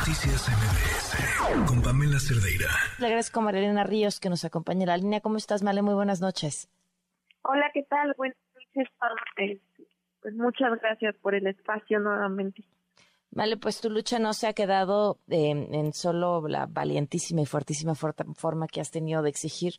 [0.00, 2.70] Noticias MBS con Pamela Cerdeira.
[2.98, 5.20] Le agradezco a Marilena Ríos que nos acompaña en la línea.
[5.20, 5.82] ¿Cómo estás, Male?
[5.82, 6.70] Muy buenas noches.
[7.42, 8.14] Hola, ¿qué tal?
[8.16, 9.60] Buenas noches,
[10.22, 12.64] Pues muchas gracias por el espacio nuevamente.
[13.30, 18.68] Vale, pues tu lucha no se ha quedado en solo la valientísima y fuertísima forma
[18.68, 19.74] que has tenido de exigir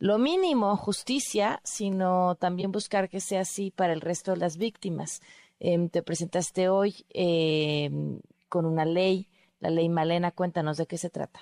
[0.00, 5.22] lo mínimo, justicia, sino también buscar que sea así para el resto de las víctimas.
[5.60, 8.18] Em, te presentaste hoy em,
[8.48, 9.28] con una ley,
[9.64, 11.40] la ley Malena, cuéntanos de qué se trata.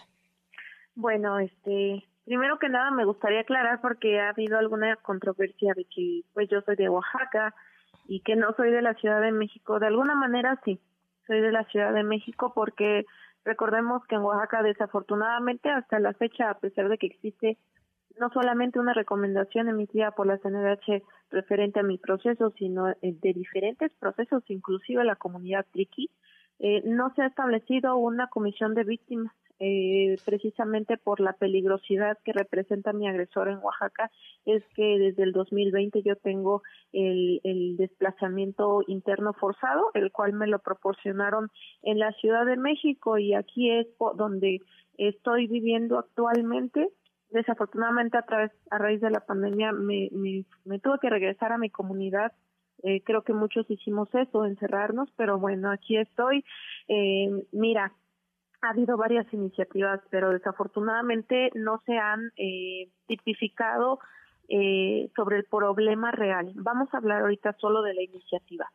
[0.95, 6.23] Bueno, este, primero que nada me gustaría aclarar porque ha habido alguna controversia de que
[6.33, 7.53] pues yo soy de Oaxaca
[8.07, 9.81] y que no soy de la Ciudad de México.
[9.81, 10.79] De alguna manera sí,
[11.27, 13.07] soy de la Ciudad de México porque
[13.45, 17.59] recordemos que en Oaxaca desafortunadamente hasta la fecha, a pesar de que existe
[18.21, 23.33] no solamente una recomendación emitida por la CNDH referente a mi proceso, sino eh, de
[23.33, 26.11] diferentes procesos, inclusive la comunidad triqui,
[26.63, 32.33] eh, no se ha establecido una comisión de víctimas eh, precisamente por la peligrosidad que
[32.33, 34.11] representa mi agresor en Oaxaca,
[34.45, 40.47] es que desde el 2020 yo tengo el, el desplazamiento interno forzado, el cual me
[40.47, 41.51] lo proporcionaron
[41.83, 44.61] en la Ciudad de México y aquí es donde
[44.99, 46.91] estoy viviendo actualmente.
[47.31, 50.11] Desafortunadamente a través a raíz de la pandemia me,
[50.65, 52.33] me, tuve que regresar a mi comunidad
[52.83, 56.45] eh, creo que muchos hicimos eso encerrarnos pero bueno aquí estoy
[56.89, 57.93] eh, mira
[58.61, 63.99] ha habido varias iniciativas pero desafortunadamente no se han eh, tipificado
[64.49, 68.71] eh, sobre el problema real vamos a hablar ahorita solo de la iniciativa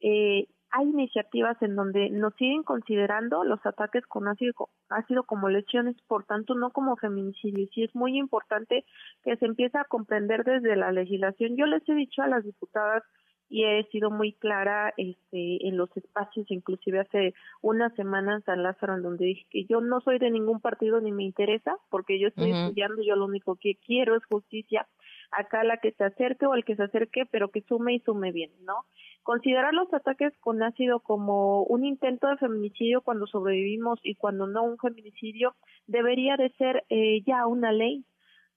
[0.00, 5.96] eh, hay iniciativas en donde nos siguen considerando los ataques con ácido, ácido como lesiones,
[6.06, 7.70] por tanto no como feminicidios.
[7.76, 8.84] Y es muy importante
[9.24, 11.56] que se empiece a comprender desde la legislación.
[11.56, 13.02] Yo les he dicho a las diputadas
[13.50, 18.94] y he sido muy clara este, en los espacios, inclusive hace unas semanas San Lázaro,
[18.94, 22.28] en donde dije que yo no soy de ningún partido ni me interesa, porque yo
[22.28, 24.86] estoy estudiando, yo lo único que quiero es justicia.
[25.32, 28.30] Acá la que se acerque o el que se acerque, pero que sume y sume
[28.30, 28.84] bien, ¿no?
[29.24, 34.62] Considerar los ataques con ácido como un intento de feminicidio cuando sobrevivimos y cuando no
[34.62, 35.54] un feminicidio
[35.86, 38.04] debería de ser eh, ya una ley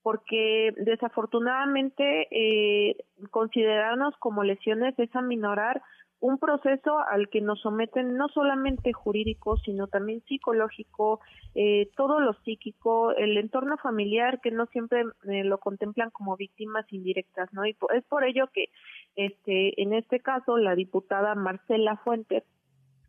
[0.04, 2.98] porque desafortunadamente eh,
[3.32, 5.82] considerarnos como lesiones es aminorar
[6.20, 11.20] un proceso al que nos someten no solamente jurídico, sino también psicológico,
[11.54, 16.86] eh, todo lo psíquico, el entorno familiar que no siempre eh, lo contemplan como víctimas
[16.94, 17.66] indirectas, ¿no?
[17.66, 18.70] Y es por ello que,
[19.18, 22.46] este, en este caso, la diputada Marcela Fuentes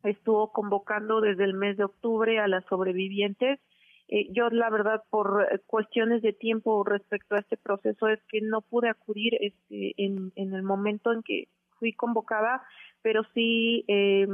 [0.03, 3.61] estuvo convocando desde el mes de octubre a las sobrevivientes.
[4.09, 8.61] Eh, yo, la verdad, por cuestiones de tiempo respecto a este proceso, es que no
[8.61, 11.49] pude acudir este, en, en el momento en que
[11.79, 12.63] fui convocada,
[13.03, 14.27] pero sí eh,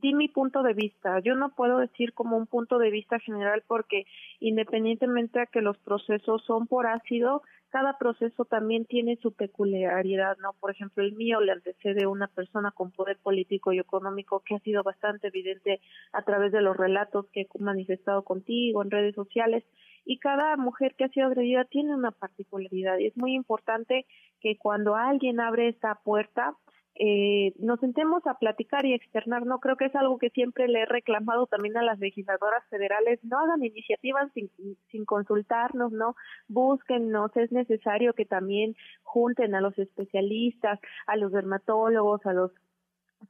[0.00, 1.18] di mi punto de vista.
[1.20, 4.06] Yo no puedo decir como un punto de vista general porque
[4.40, 10.54] independientemente de que los procesos son por ácido, cada proceso también tiene su peculiaridad, ¿no?
[10.60, 14.60] Por ejemplo, el mío le antecede una persona con poder político y económico que ha
[14.60, 15.80] sido bastante evidente
[16.12, 19.64] a través de los relatos que he manifestado contigo en redes sociales
[20.04, 24.06] y cada mujer que ha sido agredida tiene una particularidad y es muy importante
[24.40, 26.56] que cuando alguien abre esta puerta
[27.00, 30.82] eh, nos sentemos a platicar y externar, no creo que es algo que siempre le
[30.82, 34.50] he reclamado también a las legisladoras federales, no hagan iniciativas sin,
[34.90, 36.16] sin consultarnos, no
[36.48, 42.50] búsquennos, es necesario que también junten a los especialistas, a los dermatólogos, a los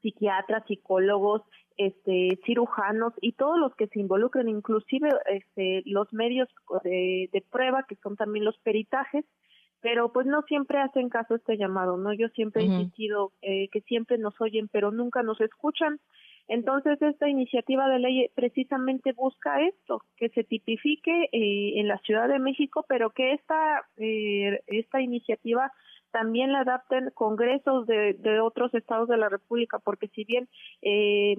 [0.01, 1.43] psiquiatras, psicólogos,
[1.77, 6.49] este, cirujanos y todos los que se involucren, inclusive este, los medios
[6.85, 9.25] de, de prueba, que son también los peritajes,
[9.81, 12.13] pero pues no siempre hacen caso a este llamado, ¿no?
[12.13, 16.01] Yo siempre he insistido eh, que siempre nos oyen, pero nunca nos escuchan.
[16.49, 22.27] Entonces, esta iniciativa de ley precisamente busca esto, que se tipifique eh, en la Ciudad
[22.27, 25.71] de México, pero que esta, eh, esta iniciativa
[26.11, 30.49] también la adapten congresos de, de otros estados de la República, porque si bien
[30.81, 31.37] eh,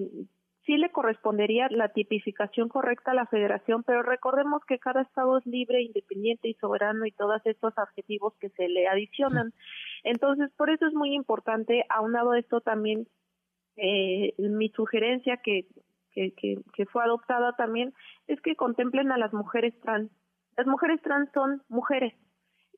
[0.66, 5.46] sí le correspondería la tipificación correcta a la federación, pero recordemos que cada estado es
[5.46, 9.52] libre, independiente y soberano y todos estos adjetivos que se le adicionan.
[10.04, 13.06] Entonces, por eso es muy importante, aunado a esto también,
[13.76, 15.66] eh, mi sugerencia que,
[16.12, 17.94] que, que, que fue adoptada también
[18.26, 20.10] es que contemplen a las mujeres trans.
[20.56, 22.12] Las mujeres trans son mujeres,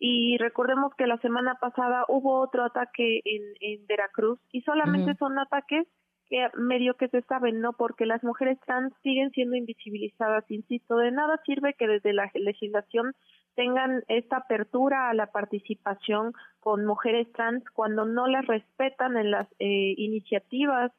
[0.04, 5.38] y recordemos que la semana pasada hubo otro ataque en, en Veracruz y solamente son
[5.38, 5.86] ataques
[6.32, 7.74] que medio que se saben, ¿no?
[7.74, 13.12] Porque las mujeres trans siguen siendo invisibilizadas, insisto, de nada sirve que desde la legislación
[13.54, 19.46] tengan esta apertura a la participación con mujeres trans cuando no las respetan en las
[19.58, 20.90] eh, iniciativas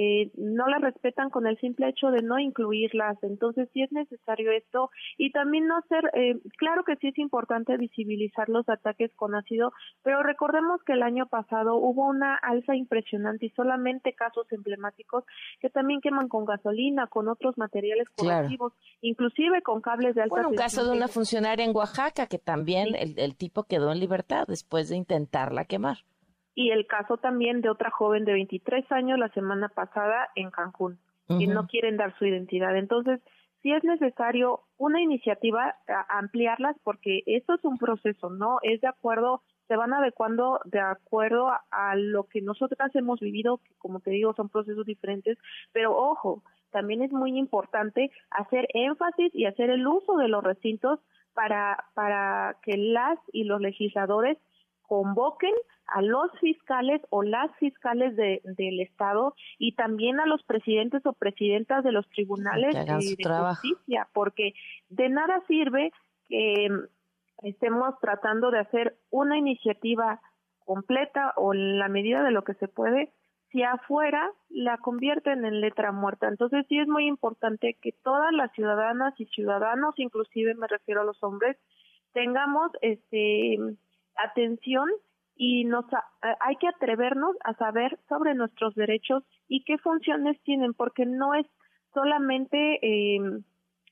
[0.00, 3.20] eh, no las respetan con el simple hecho de no incluirlas.
[3.24, 7.76] Entonces, sí es necesario esto y también no ser, eh, claro que sí es importante
[7.76, 9.72] visibilizar los ataques con ácido,
[10.04, 15.24] pero recordemos que el año pasado hubo una alza impresionante y solamente casos emblemáticos
[15.58, 20.50] que también queman con gasolina, con otros materiales corrosivos, inclusive con cables de alta bueno,
[20.50, 24.46] un caso de una funcionaria en Oaxaca que también el, el tipo quedó en libertad
[24.46, 25.98] después de intentarla quemar.
[26.58, 30.98] Y el caso también de otra joven de 23 años la semana pasada en Cancún,
[31.28, 31.52] que Ujú.
[31.52, 32.76] no quieren dar su identidad.
[32.76, 33.20] Entonces,
[33.62, 38.58] sí es necesario una iniciativa, a- ampliarlas, porque esto es un proceso, ¿no?
[38.62, 43.58] Es de acuerdo, se van adecuando de acuerdo a, a lo que nosotras hemos vivido,
[43.58, 45.38] que como te digo, son procesos diferentes,
[45.72, 50.98] pero ojo, también es muy importante hacer énfasis y hacer el uso de los recintos
[51.34, 54.38] para, para que las y los legisladores
[54.82, 55.54] convoquen
[55.88, 61.14] a los fiscales o las fiscales de, del Estado y también a los presidentes o
[61.14, 63.60] presidentas de los tribunales de trabajo.
[63.60, 64.52] justicia, porque
[64.90, 65.92] de nada sirve
[66.28, 70.20] que mm, estemos tratando de hacer una iniciativa
[70.64, 73.12] completa o en la medida de lo que se puede
[73.50, 76.28] si afuera la convierten en letra muerta.
[76.28, 81.04] Entonces sí es muy importante que todas las ciudadanas y ciudadanos, inclusive me refiero a
[81.04, 81.56] los hombres,
[82.12, 83.56] tengamos este
[84.16, 84.86] atención
[85.38, 86.04] y nos a-
[86.40, 91.46] hay que atrevernos a saber sobre nuestros derechos y qué funciones tienen, porque no es
[91.94, 93.20] solamente eh,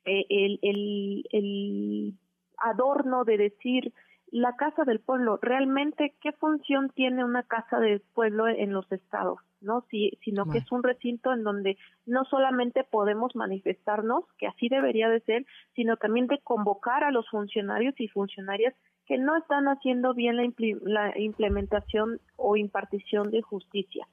[0.04, 2.14] eh, el, el, el
[2.58, 3.92] adorno de decir
[4.32, 9.38] la casa del pueblo, realmente qué función tiene una casa del pueblo en los estados,
[9.60, 9.82] ¿no?
[9.88, 15.08] Si, sino que es un recinto en donde no solamente podemos manifestarnos, que así debería
[15.08, 15.46] de ser,
[15.76, 18.74] sino también de convocar a los funcionarios y funcionarias
[19.06, 24.06] que no están haciendo bien la, impli- la implementación o impartición de justicia.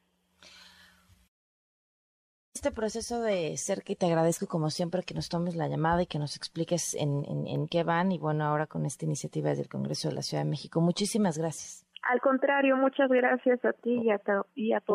[2.56, 6.06] Este proceso de cerca y te agradezco como siempre que nos tomes la llamada y
[6.06, 9.64] que nos expliques en, en, en qué van y bueno, ahora con esta iniciativa desde
[9.64, 10.80] el Congreso de la Ciudad de México.
[10.80, 11.86] Muchísimas gracias.
[12.04, 14.22] Al contrario, muchas gracias a ti y a,
[14.56, 14.94] y a tu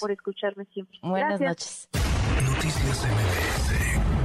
[0.00, 0.98] por escucharme siempre.
[1.02, 1.88] Buenas Gracias.
[1.92, 2.50] noches.
[2.54, 4.15] Noticias MBS